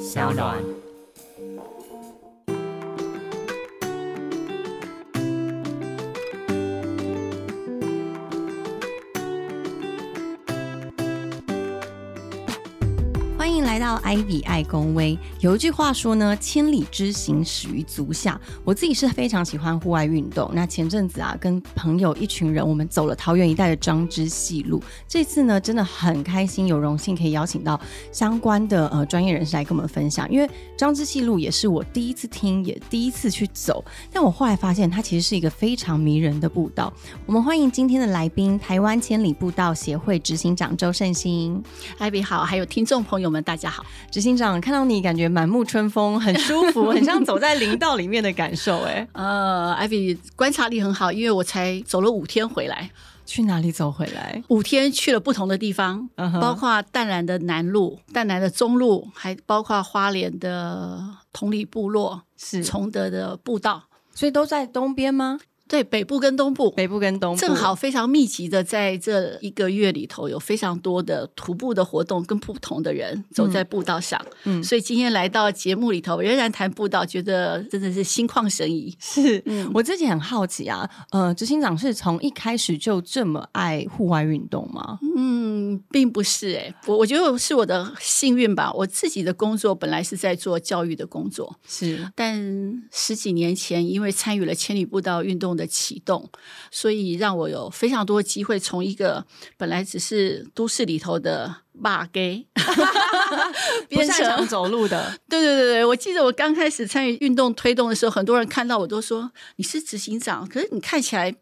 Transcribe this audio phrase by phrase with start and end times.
[0.00, 0.85] 小暖。
[13.76, 15.18] 来到艾比爱公威。
[15.40, 18.40] 有一句话说呢，千里之行始于足下。
[18.64, 20.50] 我自己是非常喜欢户外运动。
[20.54, 24.82] 那前阵子啊，跟朋友一群人，我们走了桃园一带的张之细路。
[25.06, 27.78] 这次呢，真的很开心，有荣幸可以邀请到
[28.10, 30.26] 相关的呃专业人士来跟我们分享。
[30.32, 33.84] 因为张之细路也是我第一次听，也第一次去走。
[34.10, 36.90] 但我后来发现，它其实是一个非常迷人的步道。
[37.26, 41.62] 我们欢迎今天的来宾，台湾千里步道协会执行长周胜兴。
[41.98, 43.84] 艾比好，还有听众朋友们，大家好。
[44.10, 48.80] 执行长看到你，感觉满目春风，很舒服， 很像走在林道里面的感受。
[48.82, 52.90] 哎，呃，艾比观察力很好，因为我才走了五天回来。
[53.26, 54.40] 去哪里走回来？
[54.46, 56.08] 五天去了不同的地方，
[56.40, 61.02] 包括淡蓝的南路、淡蓝的中路，还包括花莲的
[61.32, 63.82] 同里部落、是崇德的步道，
[64.14, 65.40] 所以都在东边吗？
[65.68, 74.24] 对，北部跟东部，北部跟东部正好非常密集的，在这一个月里头有非常多的徒步的活动，跟不同的人走在步道上。
[74.44, 78.96] 嗯，所以今天来到节目里头，仍然谈步道，觉得真的是心旷神怡。
[79.00, 79.42] 是
[79.74, 85.00] 我自己很好奇啊，呃，执行长是从一开始就这么爱户外运动吗？
[85.16, 88.72] 嗯，并不是哎，我我觉得是我的幸运吧。
[88.72, 92.38] 我自己的工作本来是在做教育的工作，是，但
[92.92, 95.55] 十几年前因为参与了千里步道运动。
[95.56, 96.28] 的启动，
[96.70, 99.24] 所以让我有非常多机会，从一个
[99.56, 102.46] 本来只是都市里头的骂 gay，
[103.88, 105.18] 变成走路的。
[105.28, 111.34] 对对对对，我记得我刚开始参与运动推动的时候，很多人看到我都说你是执行长，可是你看起来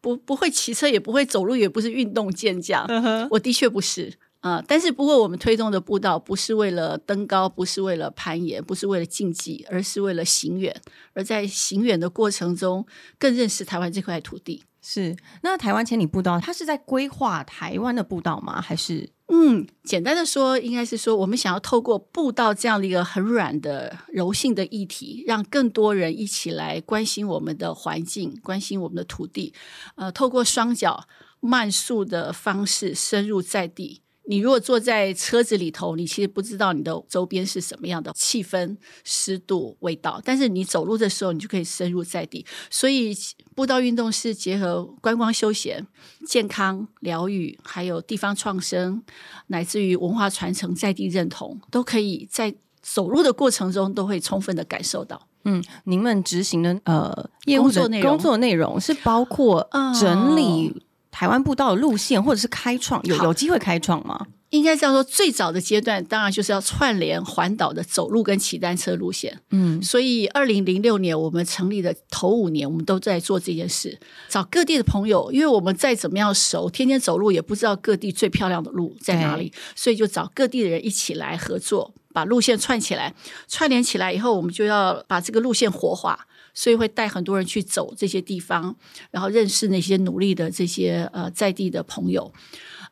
[0.00, 2.86] 不不会骑车，也不会走路，也不是运动健将。
[3.30, 4.12] 我的确不是。
[4.44, 4.62] 啊！
[4.68, 10.82] 但是不过，我们推动的步道不是为了登高，不是为了攀岩，不是为了竞技，而是为了行远。
[11.14, 12.86] 而在行远的过程中，
[13.18, 14.62] 更认识台湾这块土地。
[14.82, 18.60] 是那台湾千里步道，它是在规划台湾的步道吗？
[18.60, 29.54] 还是嗯，简单的说，应该是说，我们想要透过步道这样的一个很软的、柔性的议题，让更多人一起来关心我们的环境，关心我们的土地。
[29.94, 31.08] 呃，透过双脚
[31.40, 34.02] 慢速的方式深入在地。
[34.26, 40.20] 你如果坐在车子里头，你其实不知道你的周边是什么样的气氛、湿度、味道。
[40.24, 42.46] 但是你走路的时候，你就可以深入在地。
[42.70, 43.14] 所以
[43.54, 45.86] 步道运动是结合观光休闲、
[46.26, 49.02] 健康疗愈，还有地方创生，
[49.48, 55.28] 乃至于文化传承、在地认同，都可以在走路的过程中都会充分的感受到。
[55.44, 59.68] 嗯，您们执行的呃业务的工作内容是包括
[60.00, 60.82] 整理。
[61.14, 64.26] 台湾步道的路线，或者是开创，有有机会开创吗？
[64.50, 69.40] 应该这样说最早的阶段，当然就是要串联环岛的走路跟骑单车路线。
[69.50, 73.96] 嗯，所以二零零六年我们成立的头五年，我们都在做这件事，
[74.28, 83.14] 找各地的朋友，因为我们再怎么样熟，天天走路也不知道各地最漂亮的路在哪里，所以就找各地的人一起来合作，把路线串起来，
[83.46, 86.26] 串联起来以后，我们就要把这个路线活化。
[86.54, 88.74] 所以会带很多人去走这些地方，
[89.10, 92.32] 然后认识那些努力的这些呃在地的朋友。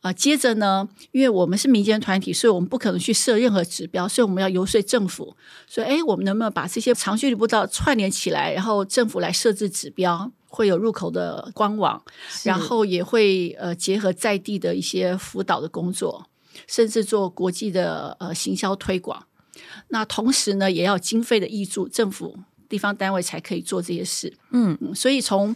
[0.00, 5.36] 啊，接着呢，因为我们是民间团体，所以我们不可能去设任何指标，所以我们要游说政府。
[5.68, 12.02] 所以，哎，我们能不能把这些长距离步道串联起来，然后政府来设置指标，会有入口的官网，
[12.42, 16.26] 然后也会呃结合在地的一些辅导的工作，
[16.66, 19.26] 甚至做国际的呃行销推广。
[19.90, 22.40] 那同时呢，也要经费的挹注，政府。
[22.72, 25.54] 地方单位才可以做这些事，嗯，所以从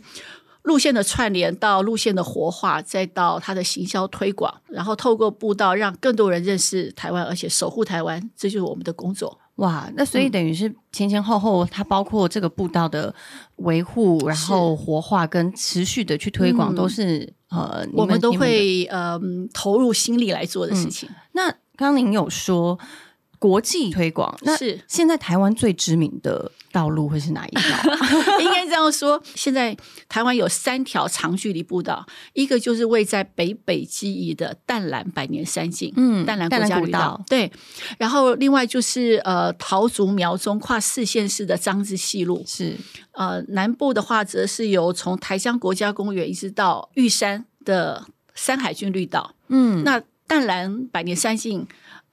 [0.64, 9.38] 路线的串联到路线的活化，再到它的行销推广，然后透过步道让更多人认识台湾，而且守护台湾，这就是我们的工作。
[9.54, 13.14] 哇，那所以等于是前前后后，它包括这个步道的
[13.56, 19.18] 维护，然后活化跟持续的去推广，都是呃，我们都会呃
[19.54, 21.08] 投入心力来做的事情。
[21.32, 22.78] 那刚刚您有说。
[23.46, 27.78] 国际推广，那是现在台湾最知名的道路会是哪一条？
[28.42, 29.76] 应该这样说，现在
[30.08, 37.52] 台湾有三条长距离步道，一个就是位在北北基宜的淡蓝百年山径，嗯，淡蓝国家步道，对。
[37.98, 42.76] 然后另外就是呃桃竹苗中跨四县市的张之细路，是。
[43.12, 48.04] 呃，南部的话则是由从台江国家公园一直到玉山的
[48.34, 51.64] 山海军绿道，嗯，那淡蓝百年山径。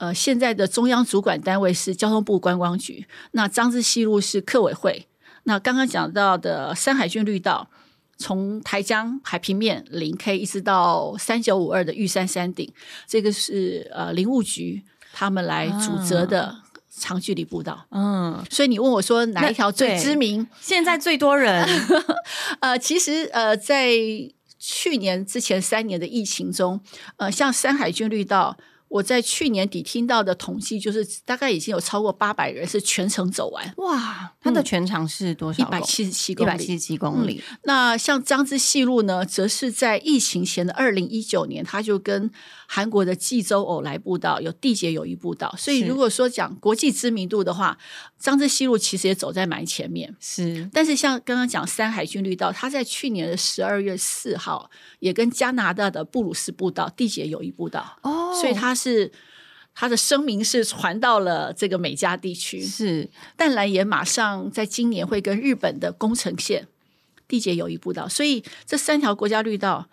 [0.04, 5.08] 呃，现在的中央主管单位是交通部观光局，那张之西路是客委会。
[5.44, 7.70] 那刚刚讲到的山海郡绿道，
[8.18, 12.70] 从台江海平面零 K 一直到三九五二的玉山山顶，
[13.08, 14.84] 这个是呃林务局
[15.14, 16.54] 他们来主责的
[16.90, 17.86] 长距离步道。
[17.92, 20.46] 嗯，所以你问我说哪一条最知名？
[20.60, 21.66] 现在最多人？
[22.60, 23.94] 呃，其实呃，在
[24.60, 26.82] 去年之前三年的疫情中，
[27.16, 28.58] 呃，像山海军绿道。
[28.94, 33.74] 我在去年底听到的统计，就是大概已经有超过八百人是全程走完。
[33.78, 35.64] 哇，它的全长是多少？
[35.64, 36.50] 一百七十七公里。
[36.50, 37.44] 一百七十七公里。
[37.64, 42.30] 那像张之细路呢，则是在疫情前的二零一九年，他就跟
[42.68, 45.52] 韩国的济州偶来步道有缔结友谊步道。
[45.58, 47.76] 所以如果说讲国际知名度的话，
[48.20, 50.16] 张之细路其实也走在蛮前面。
[50.20, 50.70] 是。
[50.72, 54.70] 但是像刚刚讲山海军绿道，他在去年的十二月四号
[55.00, 57.98] 也跟加拿大的布鲁斯步道缔结友谊步道。
[58.04, 58.40] 哦。
[58.40, 59.12] 所以他是。
[59.76, 66.68] 他的声明是传到了这个美加地区，是淡蓝也马上在今年会跟日本的宫城县
[67.28, 69.90] 缔结友谊步道，所以这三条国家绿道。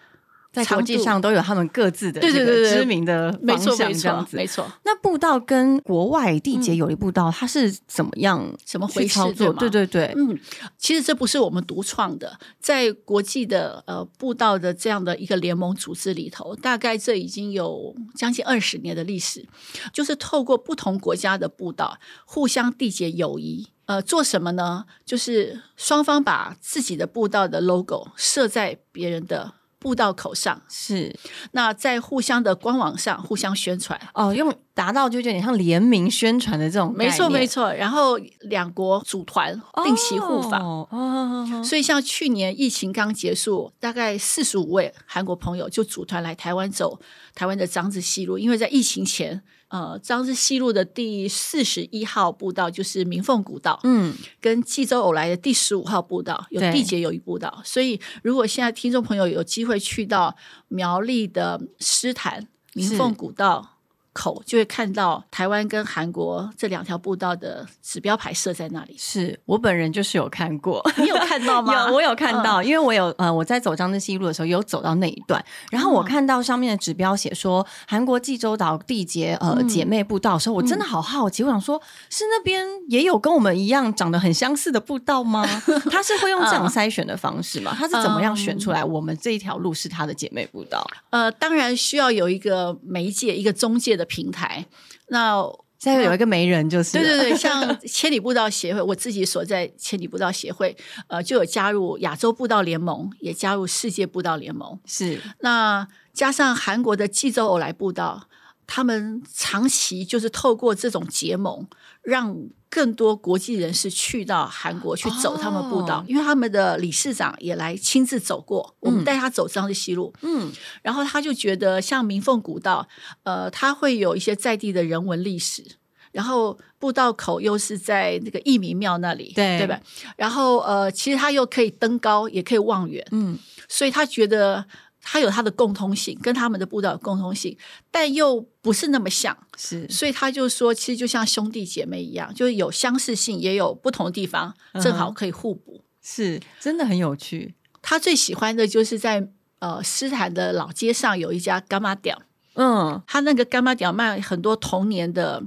[0.53, 4.67] 在国际上都有他们各自的这个知名的方向，这样子没错。
[4.85, 8.53] 那步道跟国外缔结友谊步道，它是怎么样？
[8.65, 9.21] 怎么回事？
[9.35, 10.37] 对对对，嗯，
[10.77, 19.47] 其实这不是我们独创的，在国际的呃步道的这样的一个联盟组织里头，大概这已经有将近二十年的历史，
[19.93, 23.69] 就是透过不同国家的步道互相缔结友谊。
[23.87, 24.85] 呃，做什么呢？
[25.05, 29.55] 就是双方把自己的步道的 logo 设在别人的。
[29.81, 30.63] 步道口上。
[30.69, 31.13] 是，
[31.51, 34.01] 那在互相的官网上互相宣传。
[34.15, 37.73] 哦，用达到就有点像联名宣传的这种，没错没错。
[37.73, 47.01] 然后两国组团定期互访，哦，所以像去年疫情刚结束，大概四十五位韩国朋友就组团来台湾走
[47.35, 49.43] 台湾的长子西路，因为在疫情前。
[49.71, 60.37] 呃，张之西路的第四十一号步道就是明凤古道，嗯，跟济州偶来的第十五号步道有缔结友谊步道，所以如果现在听众朋友有机会去到
[60.69, 63.80] 苗栗的诗坛明凤古道。
[64.13, 68.97] 口就会看到台湾跟韩国这两条步道的指标牌设在那里。
[68.99, 71.89] 是我本人就是有看过，你有看到 吗？
[71.89, 85.47] 有，我有看到，因为我有呃，我在走张之西路的时候有走到那一段，然后我看到上面的指标写说韩国济州岛缔结呃姐妹步道的时候，我真的好好奇，我想说，是那边也有跟我们一样长得很相似的步道吗？
[85.91, 87.77] 他是会用这样筛选的方式吗？
[87.79, 90.85] 他是怎么样选出来我们这一条路是他的姐妹步道？
[91.11, 94.00] 呃，当然需要有一个媒介，一个中介。
[94.01, 94.67] 的平台，
[95.09, 95.41] 那
[95.79, 100.77] 现在有一个媒人，就是对对对，像千里步道协会，我自己所在千里步道协会，
[101.09, 104.79] 呃，就有加入亚洲步道联盟，也加入世界步道联盟。
[104.85, 108.29] 是那加上韩国的济州偶来步道，
[108.67, 111.69] 他们长期就是透过这种结盟，
[112.03, 112.37] 让。
[112.71, 122.87] 更多国际人士去到韩国去走他们步道，因为他们的理事长也来亲自走过，我们带他走这样的西路，嗯，然后他就觉得像明凤古道，
[123.25, 125.65] 呃，它会有一些在地的人文历史，
[126.13, 129.59] 然后步道口又是在那个义民庙那里，对。
[129.59, 129.81] 对吧？
[130.17, 133.37] 然后呃，其实他又可以登高，也可以望远，嗯，
[133.69, 134.65] 所以他觉得。
[135.03, 137.57] 它有它的共通性，跟他们的步道有共通性，
[137.91, 147.55] 但又不是那么像，是，所以他就说，其实就像兄弟姐妹一样，就是有相似性，也有不同的地方，正好可以互补，是，真的很有趣。
[147.83, 149.29] 他最喜欢的就是在
[149.61, 152.17] 呃斯坦的老街上有一家干妈店，
[152.55, 155.43] 嗯，他那个干妈店卖很多童年的，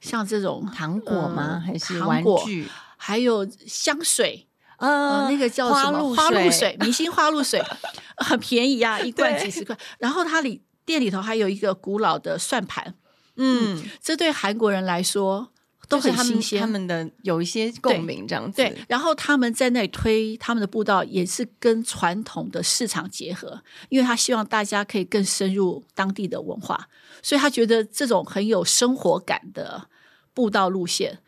[0.00, 1.62] 像这种糖果吗？
[1.64, 2.68] 还是玩具？
[2.96, 4.46] 还有香水。
[4.76, 6.14] 呃，那个叫什么？
[6.14, 7.62] 花露水，明星花露水，
[8.24, 9.76] 很便宜啊，一罐几十块。
[9.98, 12.94] 然后它里店里头还有一个古老的算盘，
[13.36, 15.52] 嗯，这对韩国人来说
[15.88, 18.56] 都很新鲜，他们的有一些共鸣这样子。
[18.56, 26.88] 对，然后他们在那里推他们的步道，也是跟传统的市场结合，因为他希望大家可以更深入当地的文化，
[27.22, 29.88] 所以他觉得这种很有生活感的
[30.32, 31.18] 步道路线。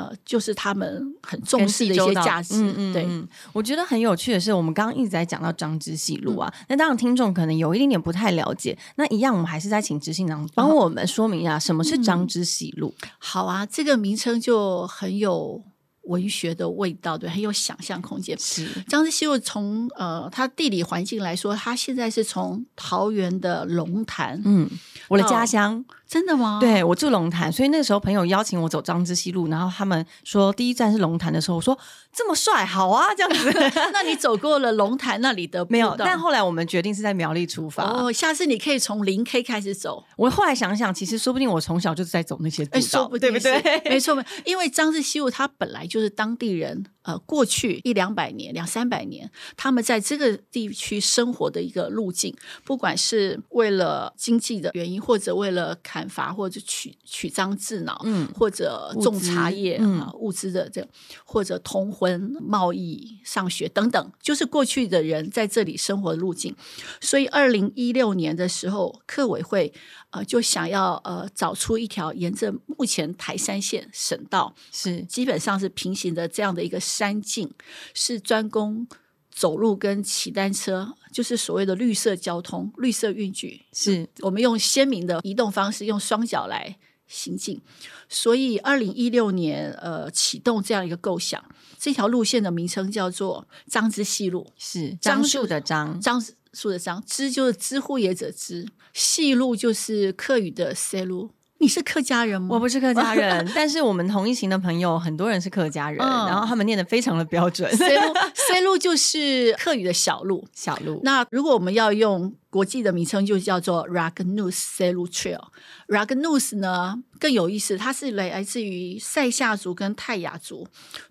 [0.00, 2.54] 呃，就是他们很重视的一些价值。
[2.54, 3.06] 嗯嗯，对，
[3.52, 8.76] 我觉得很有趣的是，我们刚刚一直在讲到张之细路啊，那当然听众可能有一点点不太了解。
[8.96, 12.94] 那一样，我们还是在请执行长帮我们说明一下什么是张之细路。
[13.18, 15.62] 好啊，这个名称就很有
[16.04, 18.38] 文学的味道，对，很有想象空间。
[18.38, 24.70] 是张之细路，从呃，它地理环境来说，它现在是从桃园的龙潭，嗯，
[25.08, 25.84] 我的家乡。
[26.10, 26.58] 真的吗？
[26.60, 31.78] 对我住龙潭，所以那个时候朋友邀请我走张之西路，然后他们说第一站是龙潭的时候，我说
[32.12, 33.52] 这么帅，好啊，这样子。
[33.94, 35.94] 那你走过了龙潭那里的没有？
[35.96, 37.84] 但后来我们决定是在苗栗出发。
[37.84, 40.04] 哦，下次你可以从零 K 开始走。
[40.16, 43.62] 我后来想想，其实说不定我从小就是在走那些步道，对不对？
[43.88, 55.99] 没错，因为张之西路它本来就是当地人，呃，过去一两百年、两三百年，他们在这个地区生活的一个路径，不管是为了经济的原因，或者为了看。
[56.00, 60.86] 砍伐或者取取章制脑，嗯，或者种茶叶啊物资的这，
[61.26, 66.56] 或者通婚、贸易、上学等等，就是过去的人在这里生活的路径。
[67.02, 69.70] 所以，二零一六年的时候，客委会
[70.08, 77.50] 呃就想要呃找出一条沿着目前台山县省道是基本上是平行的这样的一个山径，
[77.92, 78.88] 是专供。
[79.30, 87.60] 走路跟骑单车，就是所谓的绿色交通、绿色运具，是我们用鲜明的移动方式，用双脚来行进。
[88.08, 91.42] 所以，二零一六年，呃，启动这样一个构想，
[91.78, 96.20] 这条路线的名称叫做张之细路，是樟树的樟，樟
[96.52, 101.30] 树的樟，之就是知乎也者之，细路就是客语的塞路。
[101.60, 102.48] 你是客家人吗？
[102.54, 107.70] 我不是客家人， 但是我们同一行的朋友很多人是客家人，然后他们念的非常的标准。
[107.76, 108.14] C 路
[108.48, 111.02] C 路就是客语的小路，小路。
[111.04, 115.48] 那如果我们要用国际的名称，就叫做 Ragnus C 路 Trail。
[115.86, 120.66] Ragnus 呢更有意思，它是来自于塞夏族跟泰雅族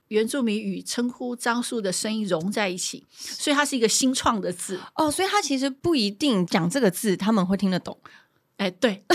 [0.08, 5.12] 原住民与称呼樟树的声音融在一起，所以它是一个新创的字哦。
[5.12, 7.96] 所以它其实不一定讲这个字他们会听得懂。
[8.58, 9.04] 哎，对。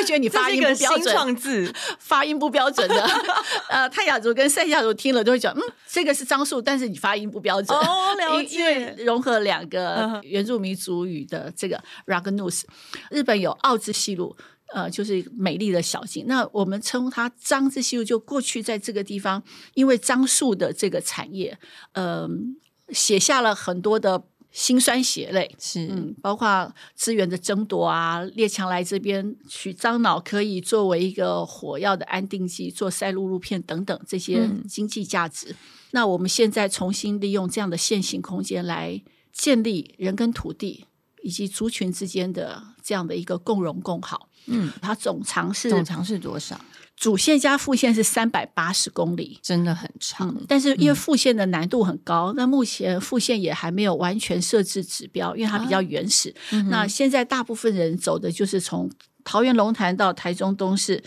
[0.00, 3.10] 会觉得你发音不标准，字 发音不标准的。
[3.68, 7.76] 呃，泰雅族跟赛夏族听了都会讲，嗯，这个是樟树，但是你发音不标准。
[7.78, 8.58] 哦，了 解。
[8.58, 12.62] 因为融合两个原住民族语的这个 Ragnus，
[13.10, 14.36] 日本有奥之西路，
[14.74, 16.24] 呃，就是美丽的小径。
[16.26, 19.42] 那我们称它樟之西路，就过去在这个地方，
[19.74, 21.58] 因为樟树的这个产业，
[21.92, 22.56] 嗯，
[22.90, 24.24] 写下了很多的。
[24.52, 35.54] 辛酸血泪是，嗯，包括资源的争夺啊，列强来这边取樟脑可以作为一个火药的安定剂，做赛璐璐片等等这些经济价值。
[35.92, 39.00] 那我们现在重新利用这样的现行空间来
[39.32, 40.86] 建立人跟土地
[41.22, 44.28] 以及族群之间的这样的一个共荣共好。
[44.46, 46.60] 嗯，它总长是总长是多少？
[47.00, 50.36] 主线加副线是三百八十公里，真的很长。
[50.46, 56.34] 但是因为副线的难度很高，那目前副线也还没有完全设置指标，因为它比较原始。
[56.68, 58.90] 那现在大部分人走的就是从
[59.24, 61.02] 桃园龙潭到台中东市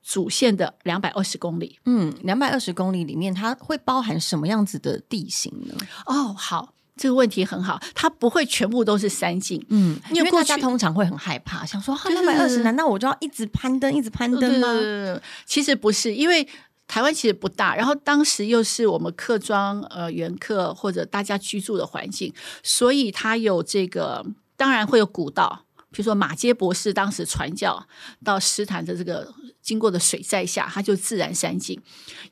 [0.00, 1.80] 主线的两百二十公里。
[1.86, 5.74] 嗯，两百二十公里里面，它会包含什么样子的地形呢？
[6.06, 6.72] 哦，好。
[6.96, 14.68] 这个问题很好，它不会全部都是三进，嗯，因为大家通常会很害怕，想说两百二十，难道我就要一直攀登，一直攀登吗？
[15.46, 16.46] 其实不是，因为
[16.86, 22.32] 台湾其实不大，然后当时又是我们客庄呃原客或者大家居住的环境，
[22.62, 24.24] 所以它有这个，
[24.56, 27.86] 当然会有古道，比如说马街博士当时传教
[28.24, 29.32] 到斯坦的这个。
[29.62, 31.80] 经过的水在下，它就自然山径，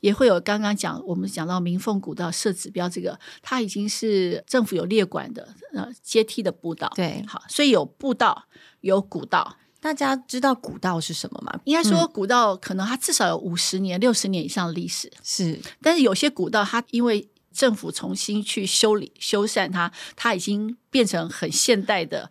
[0.01, 6.91] 也会有刚刚讲我们讲到明凤古道设指标，这个它已经是政府有列管的呃阶梯的步道。
[6.93, 8.49] 对，好，所以有步道
[8.81, 9.55] 有古道。
[9.79, 11.57] 大家知道古道是什么吗？
[11.63, 15.09] 应该说古道可能它至少有五十年、六十年以上的历史。
[15.23, 22.29] 是，但是有些古道它因为政府重新去修理修缮它，它已经变成很现代的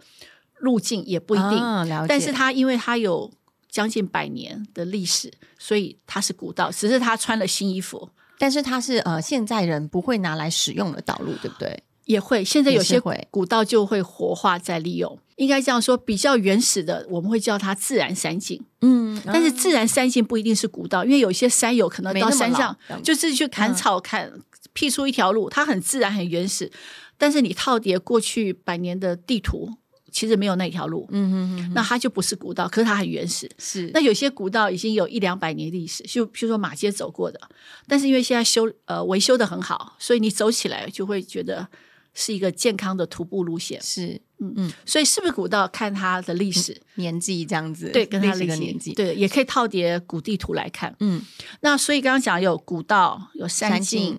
[0.61, 1.59] 路径，也不一定。
[1.89, 2.07] 了解。
[2.09, 3.31] 但是它因为它有。
[3.73, 8.11] 将近百年的历史，所以它是古道，只是它穿了新衣服。
[8.37, 11.81] 但是它是呃，现在人不会拿来使用的道路，对不对？
[12.07, 13.01] 也会，现在有些
[13.31, 15.17] 古道就会活化再利用。
[15.37, 18.61] 应该这样说，比较原始的，我们会叫它自然山景。
[18.81, 24.33] 嗯，但是自然山景不一定是古道，因为有些山友可能到山上就是去砍草砍
[24.73, 26.73] 辟出一条路，它很自然很原始。
[27.17, 29.77] 但是你套叠过去百年的地图。
[30.11, 33.51] 其实没有那条路，嗯哼哼，那它就不是古道，可是它很原始。
[33.59, 37.41] 是，那有些古道已经有一两百年历史，就譬如说马街走过的，
[37.87, 41.69] 但是因为现在修呃维修的很好，所以你走起来就会觉得
[42.15, 43.81] 是一个健康的徒步路线。
[43.81, 47.91] 是，嗯嗯，所以是不是古道看它的历史年纪这样子？
[47.91, 50.95] 对，跟它历史年纪，对，也可以套叠古地图来看。
[51.01, 51.23] 嗯，
[51.61, 54.19] 那所以刚刚讲有古道，有山径。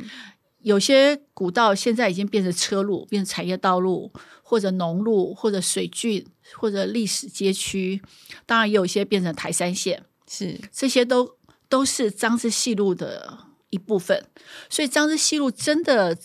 [0.64, 4.12] 有些古道现在已经变成车路，变成产业道路，
[4.44, 6.26] 或者农路，或者水郡，
[6.58, 8.02] 或者历史街区。
[8.46, 11.38] 当然，也有一些变成台山线，是这些都
[11.68, 13.40] 都是张之细路的
[13.70, 14.26] 一部分。
[14.70, 16.18] 所以，张之细路真的，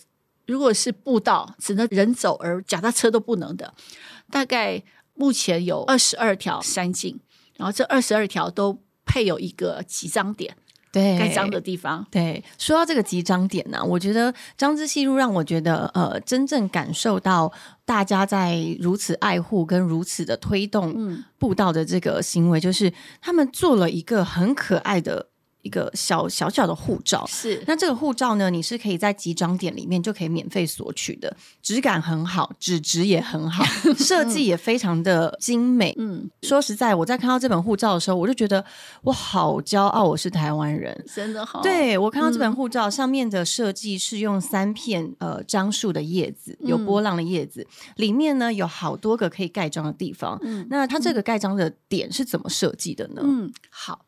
[0.47, 3.73] 如果是步道，只能人走而脚踏车都不能的。
[4.31, 4.83] 大概
[5.15, 7.19] 目前有二十二条山径，
[7.57, 10.57] 然后这二十二条都配有一个集章点。
[10.97, 12.07] 对，该脏的地方。
[12.11, 17.53] 对，说到这个集章点呢，我觉得张之细路让我觉得，呃，真正感受到
[17.85, 25.27] 大家在如此爱护跟如此的推动步道的这个行为，就是他们做了一个很可爱的
[25.67, 27.27] 一个小小小的护照。
[27.27, 33.65] 是，那这个护照呢，你是可以在集章点里面就可以免费索取的，质感很好，纸质也很好，
[33.99, 35.93] 设计也非常的精美。
[35.99, 38.65] 嗯，说实在，我在看到这本护照的时候，我就觉得
[39.03, 41.61] 我好骄傲，我是台湾人，真的好。
[41.63, 50.39] 对我看到这本护照上面的设计是用三片呃樟树的叶子，有波浪的叶子，里面呢有好多个可以盖章的地方。
[50.43, 53.23] 嗯，那它这个盖章的点是怎么设计的呢？
[53.25, 54.05] 嗯，好。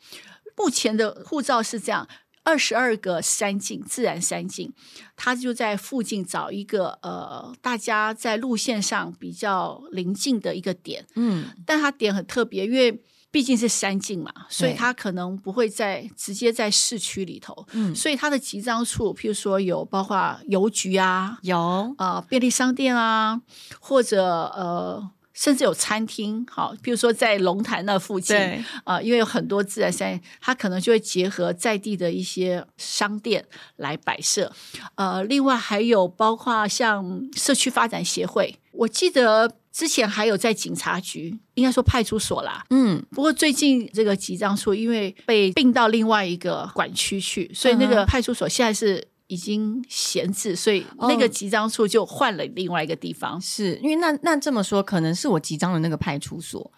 [0.58, 2.06] 目前的护照是这样：
[2.42, 4.72] 二十二个山径，自然山径，
[5.16, 11.06] 他就在附近找一个呃，大家在路线上比较临近的一个点。
[11.14, 17.66] 嗯，但它点很特别，因为毕竟是山径嘛，所以它可能不会在直接在市区里头。
[17.72, 23.40] 嗯，所以它的集章处，譬如说有包括邮局啊，有啊便利商店啊，
[23.78, 25.10] 或者呃。
[25.38, 28.37] 甚至有餐厅，好，比如说在龙潭那附近，
[28.83, 33.45] 啊，因为有很多自然山，它可能就会结合在地的一些商店
[33.76, 34.52] 来摆设。
[34.97, 43.00] 呃，另外还有包括像社区发展协会，我记得之前还有在警察局，应该说派出所啦，嗯。
[43.12, 49.07] 不过最近这个集章处因为被并到另外一个管区去，所以那个派出所现在是。
[49.28, 53.40] 已经闲置，所以那个集章处就换了另外一个地方。
[53.40, 56.73] 是因为那那这么说，可能是我集章的那个派出所。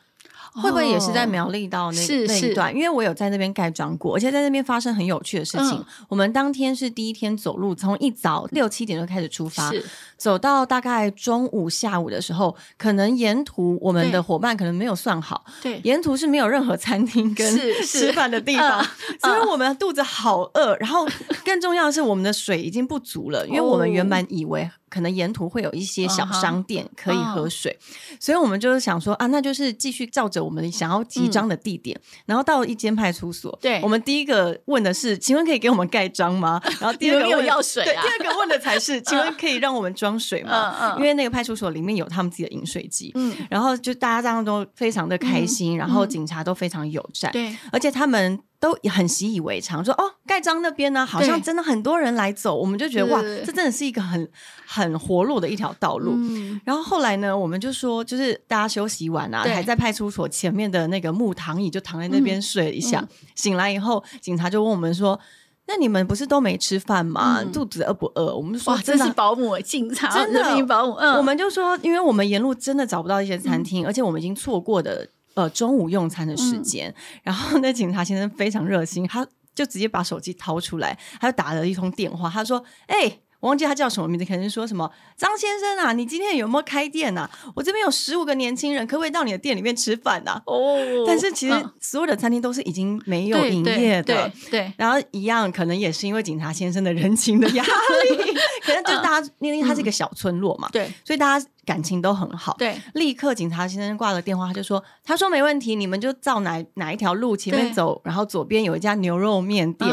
[0.52, 2.74] 会不会也是在苗栗到那那一段？
[2.74, 5.84] 因为我有在那边盖章过，而且在那边发生很有趣的事情。
[6.08, 9.70] 我们当天是第一天走路，从一早六七点就开始出发，
[10.16, 18.84] 走到大概中午下午的时候，可能沿途我们的伙伴可能没有算好，对，沿途是没有任何餐厅跟 吃饭的地方，
[19.20, 20.76] 所以我们肚子好饿。
[20.78, 21.06] 然后
[21.44, 24.70] 更重要的是，我们的水已经不足了，因为我们原本以为。
[24.90, 27.78] 可能沿途会有一些小商店可以喝水，
[28.18, 33.56] 所以我们就是想说啊，那就是继续照着我们想要集章的地点，然后到一间派出所。
[33.62, 36.60] 对，我们第一个问的是，请问可以给我们盖章吗？
[36.80, 40.74] 然后第二个有要水，对，第二个问的才是， 请问可以让我们装水吗？
[40.80, 43.12] 嗯嗯，因为那个派出所里面有他们自己的饮水机。
[43.14, 47.30] 嗯，然后就大家这样都非常的开心，然后警察都非常友善。
[47.30, 48.40] 对，而且他们。
[48.60, 54.30] 都很习以为常，说哦，盖章那边呢，好像真的很多人来走，我们就觉得哇，这真的是一个很
[54.66, 56.14] 很活络的一条道路。
[56.62, 63.02] 然后后来呢，我们就说，就是大家休息完啊，还在派出所前面的那个木躺椅就躺在那边睡一下，
[63.34, 65.18] 醒来以后，警察就问我们说
[65.66, 67.42] ：“那你们不是都没吃饭吗？
[67.50, 75.08] 肚子饿不饿？”我们就说：“真是保姆，警察，真的保姆。”嗯，我们就说，因为我们沿路真的找不到一些餐厅，而且我们已经错过的。
[75.34, 87.28] 呃，中午用餐的时间，然后那警察先生非常热心，他就直接把手机掏出来，他就打了一通电话，他说：“哎。”我忘记他叫什么名字，可能说什么张先生啊，你今天有没有开店啊？
[87.54, 90.40] 我这边有十五个年轻人，可不可以到你的店里面吃饭啊？
[90.46, 94.72] 哦，但是其实所有的餐厅都是已经没有营业的，对。
[94.76, 102.54] 然后一样，可能也是因为警察先生的人情的压力， 可能就大家因为他是一个小村落嘛，对，所以大家感情都很好。
[102.58, 109.90] 对，立刻警察先生挂了电话，他就说：“他说没问题，你们就照哪哪一条路前面走，然后左边有一家牛肉面店。”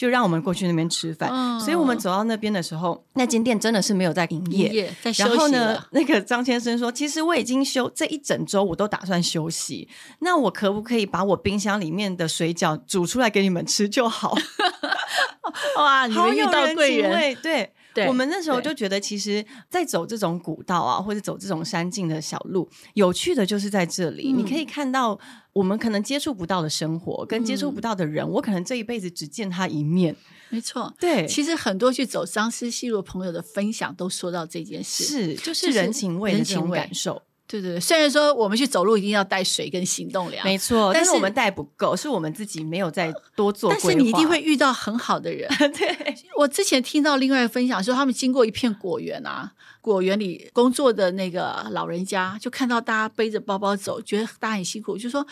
[0.00, 1.28] 就让我们过去那边吃饭，
[1.60, 9.86] 所以我们走到那边的时候，那间店真的是没有在营业，然后呢，那个张先生说：“其实我已经休这一整周，我都打算休息。
[10.20, 14.34] 那我可不可以把我冰箱里面的水饺煮出来给你们吃就好？”
[15.76, 17.70] 哇，你们遇到贵人，对。
[18.06, 25.18] 我们那时候就觉得，其实，在走这种古道啊，或者走这种山径的小路，有趣的就是在这里，你可以看到
[25.52, 30.14] 我们可能接触不到的生活，跟接触不到的人，我可能这一辈子只见他一面。
[30.48, 37.22] 没错，对，其实很多去走张思西路朋友的分享都说到这件事，是就是人情味的这种感受。
[37.50, 43.70] 对对对，虽然说我们去走路一定要带水跟行动粮，没错，但是我们带不够，是我们自己没有再多做。
[43.70, 45.48] 但是你一定会遇到很好的人。
[45.76, 55.26] 对，我之前听到另外分享说，他们经过一片果园啊，果园里工作的那个老人家就看到大家背着包包走，觉得大家很辛苦，就说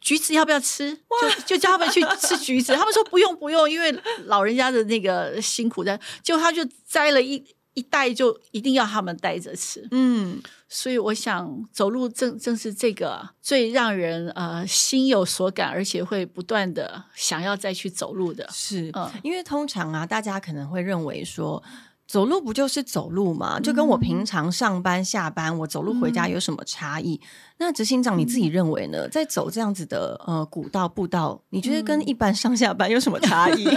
[0.00, 0.96] 橘子要不要吃？
[1.20, 2.74] 就就叫他们去吃橘子。
[2.74, 7.44] 他们说不用不用，因为老人家的那个辛苦在，就他就摘了一。
[7.78, 21.62] 一带就一定要他们带着吃，嗯，所以我想走路正正是这个最让人呃心有所感，而且会不断的想要再去走路的，是，嗯，因为通常啊，大家可能会认为说
[22.08, 27.20] 走路不就是走路嘛，就跟我平常上班下班我走路回家有什么差异？
[27.58, 29.06] 那执行长你自己认为呢？
[29.10, 33.68] 在走这样子的呃古道步道，你觉得跟一般上下班有什么差异？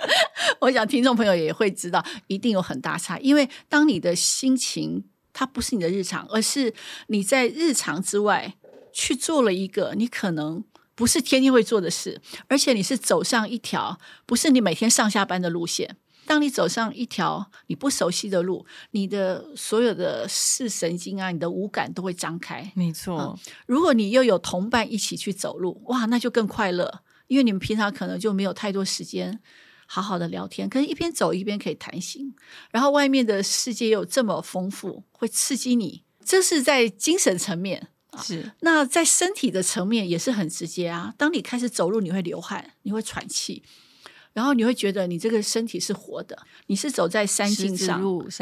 [0.60, 6.74] 我想听众朋友也会知道，一定有很大差，因为当你的心情它不是你的日常，而是
[7.06, 8.56] 你在日常之外
[8.92, 10.62] 去做了一个你可能
[10.94, 15.96] 不是天天会做的事，而且你是走上一条不是你每天上下班的路线。
[16.30, 22.70] 当你走上一条你不熟悉的路，你的所有的视神经啊，你的五感都会张开。
[22.76, 29.40] 没错，如果你又有同伴一起去走路，哇，那就更快乐，因为你们平常可能就没有太多时间
[29.86, 32.32] 好好的聊天，可是一边走一边可以谈心，
[32.70, 36.04] 然后外面的世界又这么丰富，会刺激你。
[36.24, 37.88] 这是在精神层面，
[38.22, 41.12] 是那在身体的层面也是很直接啊。
[41.18, 43.64] 当你开始走路，你会流汗，你会喘气。
[44.32, 47.98] 然后你会觉得你这个身体是活的，你是走在山径上，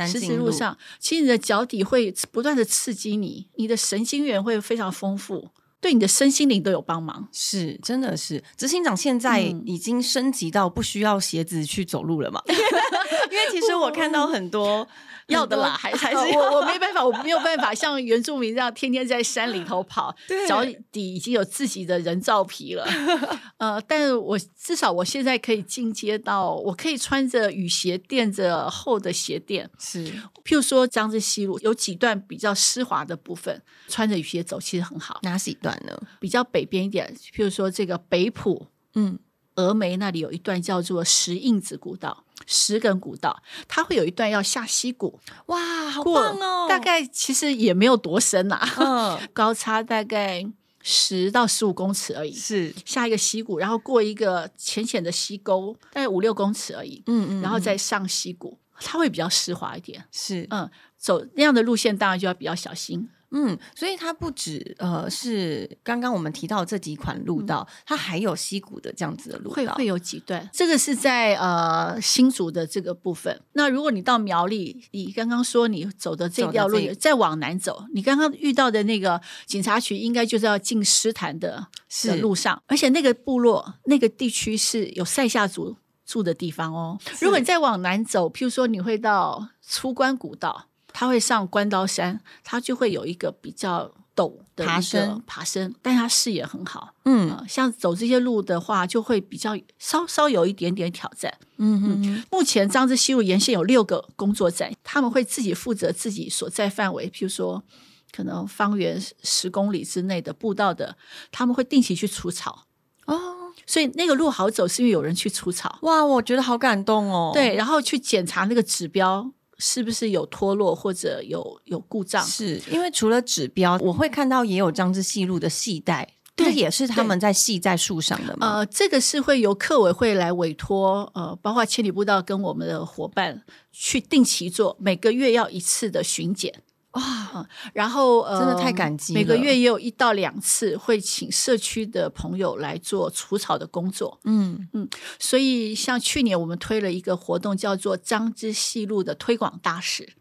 [0.07, 5.49] 石子路上，其实你的脚底会不断的刺激你，你的神经元会非常丰富，
[5.81, 7.29] 对你的身心灵都有帮忙。
[7.33, 12.43] 是，真的是执行长现在已经升级到不需要鞋子去走路了嘛？
[12.49, 14.87] 因为其实我看到很多。
[15.29, 20.15] 要的啦，还还是 我我没办法，我没有办法像原住民这样天天在山里头跑，
[20.49, 22.87] 脚底已经有自己的人造皮了。
[23.59, 29.69] 呃，但是我至少我现在可以进阶到，我可以穿着雨鞋垫着厚的鞋垫。
[29.79, 30.07] 是，
[30.45, 35.21] 譬如说江之西路有几段比较湿滑的部分，穿着雨鞋走其实很好。
[35.23, 35.99] 哪几段呢？
[36.21, 39.19] 比较北边一点，譬如说这个北浦，嗯。
[39.59, 46.67] 峨眉那里有一段叫做石印子古道，石梗古道，它会有一段要下溪谷，哇，好棒哦！
[46.69, 50.47] 大概其实也没有多深呐，嗯， 高差大概
[50.81, 63.09] 十到十五公尺而已，是下一个溪谷，然后过一个浅浅的溪沟，大概五六公尺而已，嗯嗯，然后再上溪谷，它会比较湿滑一点，是，嗯，走那样的路线当然就要比较小心。
[63.31, 70.49] 嗯，所以它不止呃是刚刚我们提到这几款路道，它还有溪谷的这样子的路道，会会有几段。
[70.51, 73.39] 这个是在呃新竹的这个部分。
[73.53, 81.67] 那如果你到苗栗，你刚刚说你走的这条路再往南走，你刚刚遇到的那个警察局，应该就是要进诗坛的
[82.05, 86.99] 的路上，而且那个部落那个地区是有塞夏族住的地方哦。
[87.21, 90.68] 如果你再往南走，譬如说你会到出关古道。
[90.93, 96.95] 他会上关刀山，他就会有一个比较陡的爬升，爬升，但他视野很好。
[97.05, 101.33] 嗯，像走这些路的话，就会比较稍稍有一点点挑战。
[101.59, 107.63] 嗯哼，目前张之西路沿线有六个工作站，他们会自己负责自己所在范围，譬如说
[108.11, 110.97] 可能方圆十公里之内的步道的，
[111.31, 112.65] 他们会定期去除草。
[113.07, 115.79] 哦，所以那个路好走，是因为有人去除草。
[115.83, 117.31] 哇，我觉得好感动哦。
[117.33, 119.31] 对，然后去检查那个指标。
[119.59, 122.25] 是不是有脱落或者有有故障？
[122.25, 128.59] 是因为除了指标，我会看到也有张之细路的系带，这也是他们在系在树上的吗？
[128.59, 133.43] 呃，这个是会由客委会来委托，呃，包括千里步道跟我们的伙伴
[133.73, 136.63] 去定期做，每个月要一次的巡检。
[136.99, 139.15] 哇，然后呃，真的太感激。
[139.15, 144.19] 每个月也有一到两次会请社区的朋友来做除草的工作。
[144.25, 150.15] 嗯嗯，所以像去年我们推了一个活动，叫做张之细路的推广大使。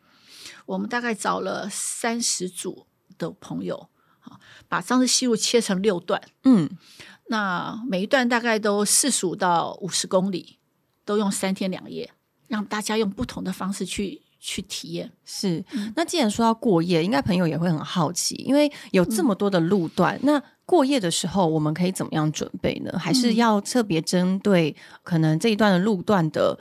[0.68, 2.86] 我们大概找了三十组
[3.18, 3.90] 的朋友，
[4.68, 6.22] 把张之细路切成六段。
[6.44, 6.70] 嗯，
[7.28, 10.60] 那每一段大概都四十五到五十公里，
[11.04, 12.12] 都用三天两夜，
[12.48, 14.22] 让大家用不同的方式去。
[14.40, 15.64] 去体验是，
[15.96, 22.98] 那既然说到过夜，应该朋友也会很好奇，因为有这么多的路段，那过夜的时候我们可以怎么样准备呢？
[23.00, 26.58] 还是要特别针对可能这一段的路段的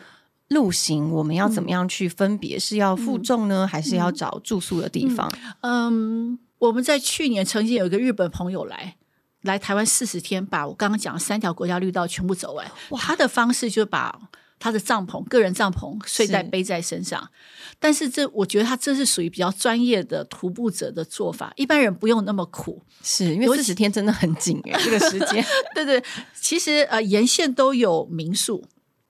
[0.48, 2.58] 路型，我们要怎么样去分别？
[2.58, 5.30] 是要负重呢，还是要找住宿的地方？
[5.60, 8.96] 嗯，我们在去年曾经有一个日本朋友来
[9.42, 12.66] 来台湾四十天，把我刚刚讲的三条国家绿道全部走完。
[12.90, 14.18] 哇，他的方式就把。
[14.59, 17.29] 他的帐篷，个人帐篷，睡袋背在身上，
[17.79, 25.45] 但是这我觉得他这是属于比较专业的徒步者的做法，一般人不用那么苦，是因为四十天真的很紧哎， 这个时间。
[25.75, 26.03] 对对，
[26.40, 28.64] 其实呃沿线都有民宿，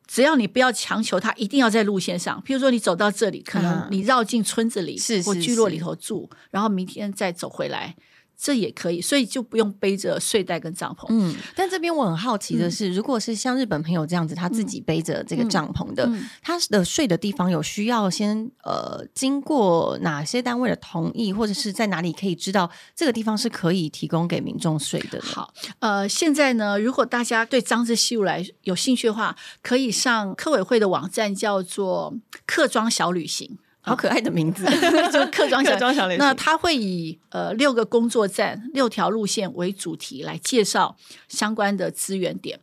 [0.06, 7.94] 只要你不要强求他一定要在路线上，譬如说你走到这里，可能你绕进村子里或聚落里头住，然后明天再走回来。
[8.38, 11.06] 这也可以，所以就不用背着睡袋跟帐篷。
[11.08, 16.10] 嗯，但这边我很好奇的是，如果是像日本朋友这样子，他自己背着这个帐篷的，
[16.42, 25.20] 他的睡的地方有需要先呃经过哪些单位的同意，或者是在哪里可以知道这个地方是可以提供给民众睡的？
[25.22, 32.14] 好，呃，现在呢，如果大家对张之西路来有兴趣的话，可以上科委会的网站，叫做
[32.46, 33.58] “客庄小旅行”。
[33.86, 34.64] 好可爱的名字，
[35.14, 40.96] 就客庄小那他会以呃六个工作站、六条路线为主题来介绍
[41.28, 42.58] 相关的资源点。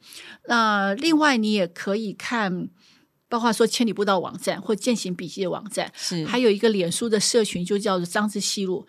[0.48, 2.68] 那另外你也可以看，
[3.30, 8.86] 包括说千里步道网站或践行笔记的网站，是还有一个脸书的社群，就叫做张之西路。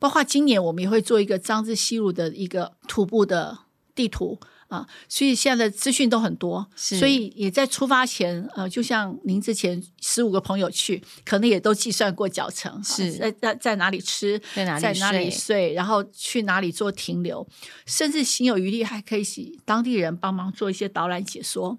[0.00, 3.58] 包括今年我们也会做一个张之西路的一个徒步的
[3.94, 4.40] 地图。
[4.68, 17.46] 啊，所以现在的资讯都很多，所以也在出发前，呃，就像您之前十五个朋友去，可能也都计算过脚程，是在在在哪里吃，在哪里在哪里睡睡，然后去哪里做停留，
[17.86, 21.78] 甚至心有余力还可以请当地人帮忙做一些导览解说。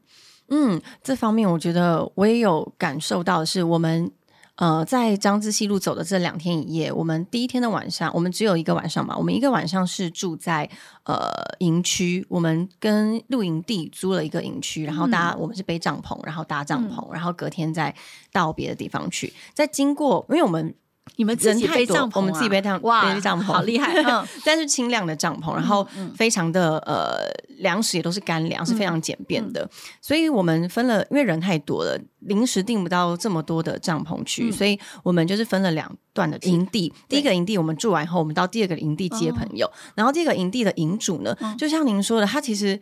[0.49, 4.09] 嗯，这方面我觉得我也有感受到的是，我们
[4.57, 10.69] 呃在张之西路走的这两天一夜，我们第一天的晚上，我们只有一个晚上嘛，我们一个晚上是住在
[11.05, 17.93] 呃营区，我们跟露营地租了一个营区，然后大家、我们是背帐篷，然后搭帐篷，然后隔天再
[18.31, 20.73] 到别的地方去，在经过，因为我们
[21.15, 23.93] 你们自己背帐篷啊、我们自己背帐哇，背帐篷好厉害！
[24.03, 27.19] 嗯，但是轻量的帐篷，然后非常的呃
[27.59, 29.67] 粮食也都是干粮，是非常简便的。
[30.01, 36.93] 所以我们分了，因为人太多了，临时订不到这么多的帐篷区，所以我们就是分了两段的营地。
[37.07, 39.71] 第一个营地我们住完后，我们到第二个营地接朋友。
[39.95, 42.79] 然后第二个营地的营主呢，就像您说的，他其实。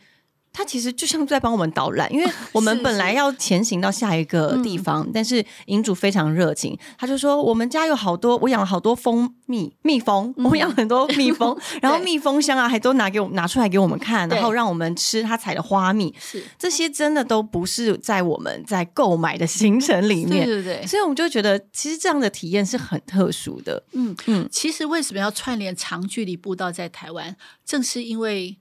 [0.56, 27.36] 他其实就像在帮我们导览，因为 我们本来要前行到下一个地方，但是营主非常热情，他就说我们家有好多，我养了好多蜂蜜蜜蜂，我养很多蜜 蜂，然后蜜蜂箱啊还都拿给我拿出来给我们看，然后让我们吃他采的花蜜，是这些真的都不是在我们在购买的行程里 面，对对对，所以我们就觉得其实这样的体验是很特殊的，嗯嗯嗯，其实为什么要串联长距离步道在台湾？
[27.66, 28.56] 正是因为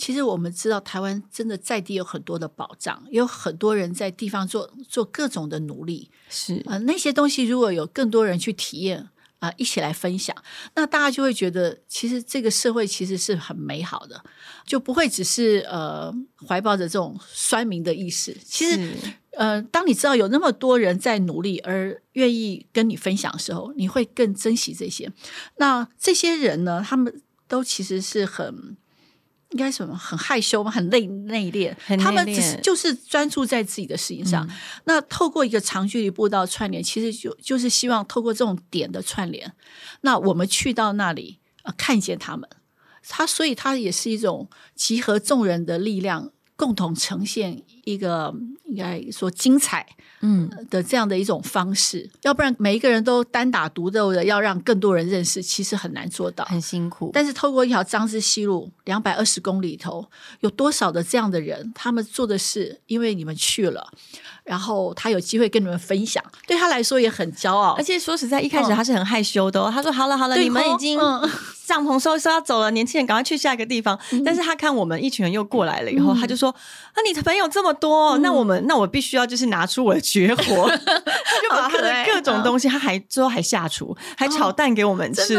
[0.00, 6.10] 其实我们知道台湾真的在地有很多的保障，有很多人在地方做做各种的努力。
[6.30, 9.10] 是呃，那些东西如果有更多人去体验
[9.40, 10.34] 啊、一起来分享，
[10.74, 14.22] 那大家就会觉得，其实这个社会其实是很美好的，
[14.64, 16.12] 就不会只是呃
[16.46, 18.36] 怀抱着这种酸民的意识。
[18.44, 18.94] 其实
[19.32, 25.10] 呃，当你知道有那么多人在努力而愿意跟你分享的时候，你会更珍惜这些。
[25.56, 28.76] 那这些人呢，他们都其实是很。
[29.50, 30.70] 应该什么很害羞吗？
[30.70, 34.48] 很内内敛，他们只是就是专注在自己的事情上。
[34.84, 39.52] 那透过一个长距离步道串联，其实就就是希望透过这种点的串联，
[40.02, 42.48] 那我们去到那里，呃，看见他们，
[43.08, 49.86] 他所以他也是一种集合众人的力量，共同呈现一个应该说精彩
[50.22, 52.08] 嗯的这样的一种方式。
[52.22, 56.44] 要不然每一个人都单打独斗的，要让更多人认识，其实很难做到。
[56.46, 60.06] 很辛苦，但是透过一条张之西路两百二十公里头，
[60.40, 63.92] 有多少的这样的人，他们做的事因为你们去了，
[64.44, 67.82] 然后他有机会跟你们分享，对他来说也很骄傲而。
[67.82, 69.68] 且说实在，一开始他是很害羞的、哦。
[69.72, 71.28] 他说：“好了好了，你们哦已经嗯
[71.66, 73.98] 帐篷收一收要走了，年轻人赶快去下一个地方。
[74.24, 76.50] 但是他看我们一群人又过来了以后，他就说
[76.94, 80.70] ：“啊，你的朋友这么多，那我们那我必须要就是拿出我的绝活。
[81.40, 85.34] ”就把他的各种东西，他还最后还下厨，还炒蛋给我们吃。